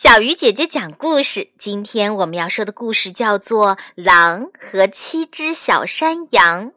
[0.00, 1.50] 小鱼姐姐讲故事。
[1.58, 6.70] 今天我们要说的故事叫做《狼和七只小山羊》。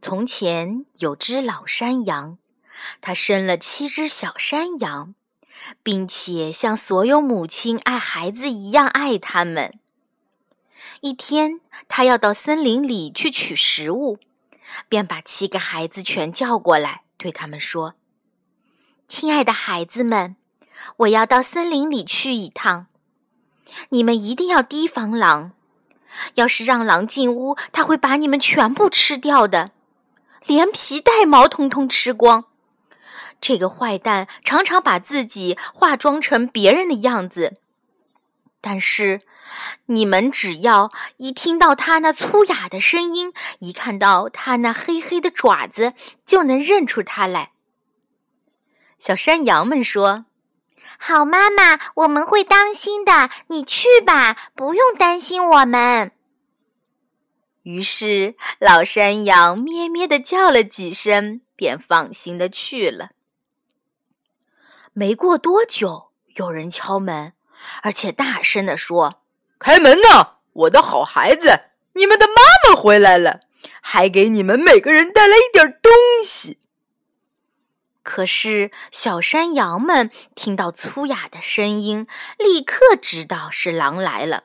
[0.00, 2.38] 从前有只老山羊，
[3.00, 5.16] 它生了七只小山羊，
[5.82, 9.76] 并且像所有母亲爱孩子一样爱它们。
[11.00, 14.20] 一天，它要到森林里去取食物，
[14.88, 17.94] 便把七个孩子全叫过来，对他们说。
[19.08, 20.36] 亲爱的孩子们，
[20.98, 22.86] 我要到森林里去一趟，
[23.88, 25.52] 你们一定要提防狼。
[26.34, 29.70] 要是让狼进屋，它会把你们全部吃掉的，
[30.44, 32.44] 连皮带毛通通吃光。
[33.40, 37.54] 这个坏蛋常常把自己化妆成别人的样子，
[38.60, 39.22] 但是
[39.86, 45.94] 你们只要一听到他那粗哑的声音，一看到他那黑黑的爪子，
[46.26, 47.52] 就能认出他来。
[48.98, 50.26] 小山羊们说
[50.98, 53.30] ：“好，妈妈，我们会当心的。
[53.46, 56.12] 你去吧，不用担心我们。”
[57.62, 63.10] 于是，老山羊咩咩的叫了几声，便放心的去了。
[64.92, 67.34] 没过多久，有人敲门，
[67.82, 69.22] 而且大声的说
[69.60, 73.40] ：“开门呐，我的好孩子，你们的妈妈回来了，
[73.80, 75.92] 还给你们每个人带来一点东
[76.24, 76.58] 西。”
[78.10, 82.06] 可是，小山羊们听到粗哑的声音，
[82.38, 84.44] 立刻知道是狼来了。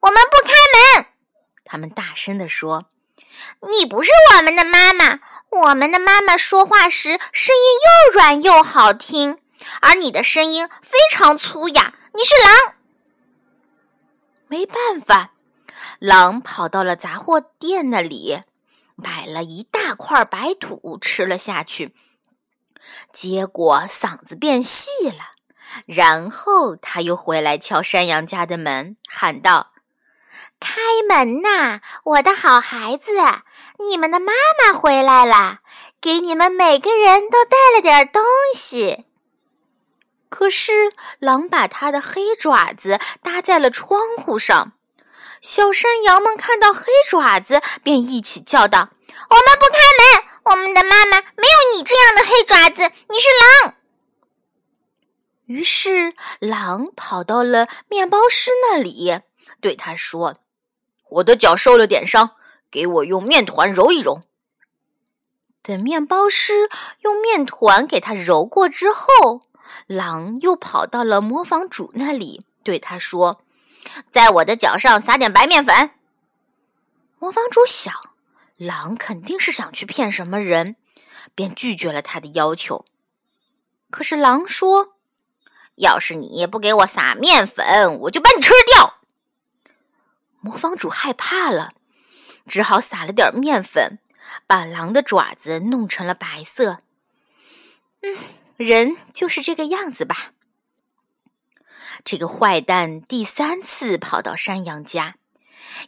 [0.00, 0.52] 我们不开
[1.00, 1.06] 门！
[1.64, 2.84] 他们大声地说
[3.72, 9.38] ：“你不是我们的妈妈，我们的妈妈说话时声音又软又好听，
[9.80, 12.74] 而你的声音非常粗哑，你是狼。”
[14.46, 15.32] 没办法，
[16.00, 18.42] 狼跑到了杂货店那里，
[18.94, 21.94] 买了一大块白土吃了下去。
[23.12, 25.32] 结果嗓子变细了，
[25.86, 29.68] 然后他又回来敲山羊家的门，喊道
[30.60, 33.12] ：“开门呐，我的好孩子，
[33.78, 35.58] 你们的妈妈回来了，
[36.00, 38.22] 给你们每个人都带了点东
[38.54, 39.04] 西。”
[40.30, 44.72] 可是狼把他的黑爪子搭在了窗户上，
[45.40, 48.90] 小山羊们看到黑爪子，便一起叫道
[49.30, 49.78] ：“我们不开
[50.18, 53.28] 门！”我们的妈妈没有你这样的黑爪子，你是
[53.64, 53.74] 狼。
[55.44, 59.20] 于是，狼跑到了面包师那里，
[59.60, 60.36] 对他说
[61.10, 62.30] ：“我的脚受了点伤，
[62.70, 64.22] 给我用面团揉一揉。”
[65.62, 66.70] 等面包师
[67.00, 69.42] 用面团给他揉过之后，
[69.86, 73.42] 狼又跑到了磨坊主那里，对他说
[74.10, 75.90] ：“在我的脚上撒点白面粉。”
[77.20, 77.92] 磨坊主想。
[78.58, 80.74] 狼肯定是想去骗什么人，
[81.34, 82.84] 便拒绝了他的要求。
[83.88, 84.96] 可是狼说
[85.76, 88.98] ：“要是你不给我撒面粉，我就把你吃掉。”
[90.42, 91.70] 磨坊主害怕了，
[92.48, 94.00] 只好撒了点面粉，
[94.48, 96.78] 把狼的爪子弄成了白色。
[98.02, 98.16] 嗯，
[98.56, 100.32] 人就是这个样子吧。
[102.04, 105.14] 这个坏蛋第三次跑到山羊家，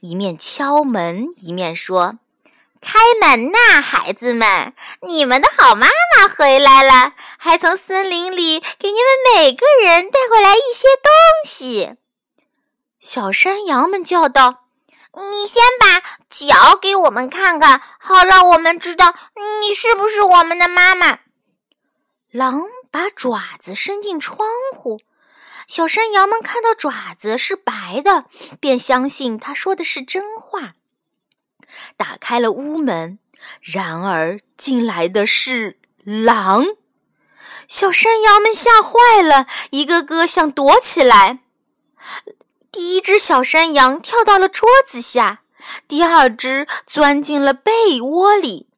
[0.01, 2.21] 一面敲门，一面说。
[2.81, 4.75] 开门呐，孩子们！
[5.07, 11.13] 你们的好妈妈回来了，还从森林里给你们每个人带回来一些东
[11.45, 11.97] 西。
[12.99, 14.65] 小山羊们叫道
[15.31, 19.15] ：“你先把脚给我们看看，好让我们知道
[19.61, 21.19] 你是不是我们的妈妈。”
[22.33, 25.01] 狼把爪子伸进窗户，
[25.69, 28.25] 小山羊们看到爪子是白的，
[28.59, 30.75] 便相信他说的是真话。
[31.97, 33.19] 打开了屋门，
[33.61, 36.67] 然而进来的是狼。
[37.69, 41.41] 小山羊们吓坏了，一个个想躲起来。
[42.73, 45.43] 第一只小山羊跳到了桌子下，
[45.87, 48.69] 第二只钻进了被窝里，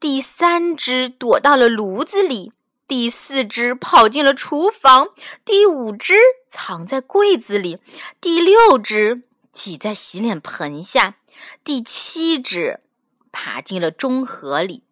[0.00, 2.52] 第三只躲到了炉子里，
[2.86, 5.08] 第四只跑进了厨房，
[5.44, 6.14] 第五只
[6.48, 7.78] 藏在柜子里，
[8.20, 9.22] 第六只
[9.52, 11.16] 挤在洗脸盆下。
[11.64, 12.80] 第七只
[13.32, 14.84] 爬进了中河里，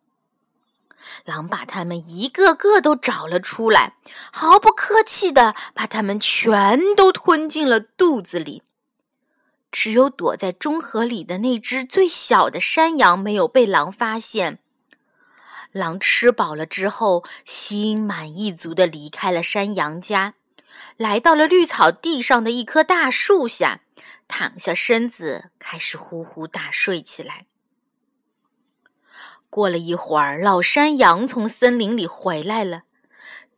[1.25, 3.96] 狼把它们一个个都找了出来，
[4.32, 8.62] 毫不客气的把它们全都吞进了肚子里。
[9.72, 14.58] 只有躲在中河里的那只最小的山羊没有被狼发现。
[15.72, 20.34] 狼吃饱了之后，心满意足的离开了山羊家，
[20.96, 23.81] 来到了绿草地上的一棵大树下。
[24.29, 27.43] 躺下身子，开始呼呼大睡起来。
[29.49, 32.82] 过了一会儿，老山羊从森林里回来了。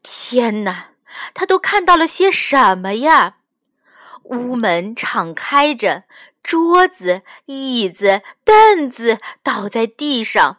[0.02, 0.90] 天哪，
[1.34, 3.38] 他都看到了些什么呀？
[4.24, 6.04] 屋门敞开着，
[6.42, 10.58] 桌子、椅子、凳子倒在地上，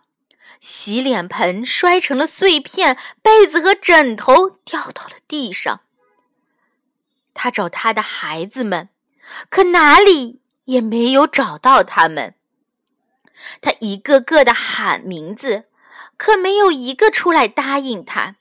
[0.59, 5.81] 洗脸盆摔成了碎片，被子和枕头掉到了地上。
[7.33, 8.89] 他找他的孩子们，
[9.49, 12.35] 可哪里也没有找到他们。
[13.61, 15.65] 他一个个的喊名字，
[16.17, 18.35] 可没有一个出来答应他。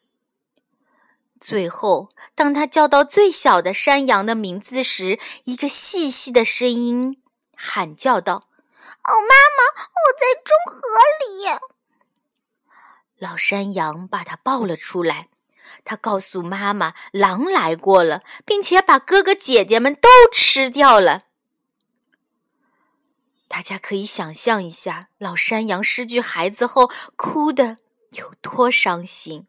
[1.40, 7.22] 最后，当他叫到最小的山羊的名字时，一个细细的声音
[7.54, 8.48] 喊叫道
[9.04, 9.62] ：“哦，妈妈，
[9.94, 10.80] 我在中河
[11.20, 11.58] 里。”
[13.18, 15.28] 老山羊把他抱了出来。
[15.84, 21.24] 他告诉妈妈，狼来过了，并且把哥哥姐姐们都吃掉了。
[23.48, 27.78] 大家可以想象一下，老山羊失去孩子后哭的
[28.10, 29.46] 有多伤心。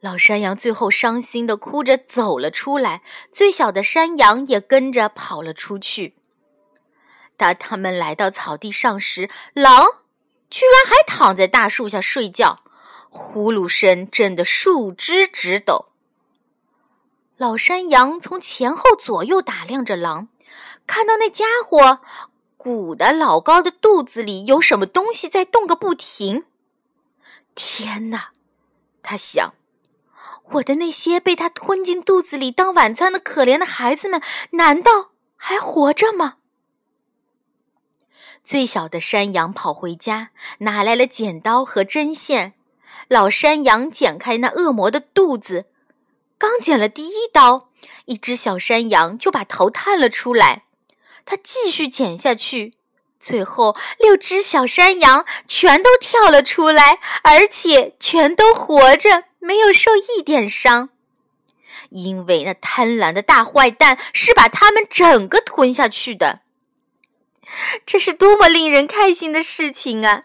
[0.00, 6.16] 老山羊最后伤心的哭着走了出来，最小的山羊也跟着跑了出去。
[7.36, 9.86] 当他们来到草地上时，狼
[10.50, 12.61] 居然还躺在大树下睡觉，
[13.14, 15.90] 呼噜声震得树枝直抖。
[17.36, 20.28] 老山羊从前后左右打量着狼，
[20.86, 22.00] 看到那家伙
[22.56, 26.44] 鼓的老高的肚子里有什么东西在动个不停。
[27.54, 28.30] 天哪，
[29.02, 29.52] 他想。
[30.52, 34.22] 我的那些被他吞进肚子里当晚餐的可怜的孩子们，
[34.52, 36.36] 难道还活着吗？
[38.42, 42.54] 最小的山羊跑回家，拿来了剪刀和针线。
[43.12, 45.66] 老山羊剪开那恶魔的肚子，
[46.38, 47.68] 刚剪了第一刀，
[48.06, 50.64] 一只小山羊就把头探了出来。
[51.26, 52.72] 他继续剪下去，
[53.20, 59.24] 最后六只小山羊全都跳了出来，而且全都活着。
[59.38, 60.88] 没有受一点伤，
[61.90, 66.40] 因为那贪婪的大坏蛋是把他们整个吞下去的。
[67.84, 70.22] 这是多么令人开心的事情啊！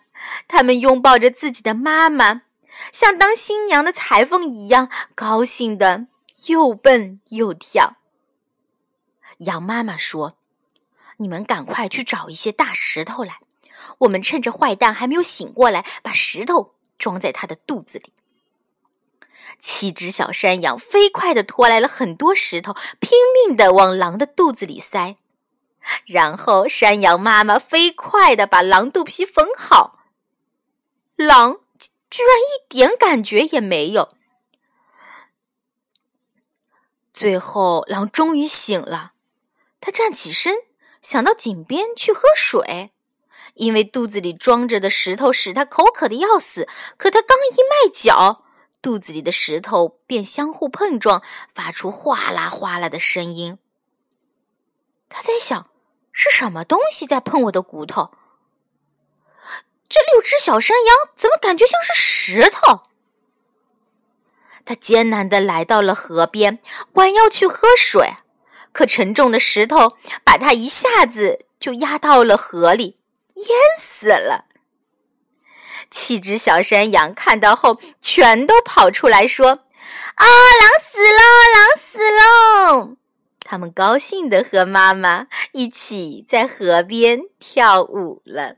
[0.48, 2.44] 他们拥抱着自己的妈妈，
[2.92, 6.08] 像当新娘的裁缝一样，高兴的
[6.48, 7.98] 又蹦又跳。
[9.40, 10.38] 羊妈妈说
[11.18, 13.40] ：“你们赶快去找一些大石头来，
[14.00, 18.14] 我们趁着坏蛋还没有醒过来，把石头装在他的肚子里。”
[19.60, 25.18] 七只小山羊飞快地拖来了很多石头，拼命地往狼的肚子里塞。
[26.06, 30.00] 然后，山羊妈妈飞快地把狼肚皮缝好。
[31.16, 31.62] 狼
[32.18, 34.16] 居然一点感觉也没有。
[37.14, 39.12] 最后，狼终于醒了。
[39.80, 40.56] 他站起身，
[41.00, 42.92] 想到井边去喝水，
[43.54, 46.68] 因为肚子里装着的石头使他口渴的要死。
[46.98, 48.44] 可他刚一迈脚，
[48.82, 51.22] 肚子里的石头便相互碰撞，
[51.54, 53.60] 发出哗啦哗啦的声音。
[55.08, 55.70] 他在想，
[56.12, 58.10] 是什么东西在碰我的骨头？
[59.98, 62.84] 这六只小山羊怎么感觉像是石头？
[64.64, 66.60] 他艰难的来到了河边，
[66.94, 68.14] 弯腰去喝水，
[68.72, 73.00] 可沉重的石头把他一下子就压到了河里，
[73.34, 73.48] 淹
[73.80, 74.46] 死了。
[75.90, 79.48] 七只小山羊看到后，全都跑出来说
[80.14, 81.24] ：“啊，狼死了，
[81.56, 82.98] 狼死喽！”
[83.44, 88.58] 他们高兴的和妈妈一起在河边跳舞了。